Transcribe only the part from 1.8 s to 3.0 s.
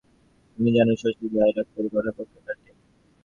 করার পক্ষে তাই ঢের।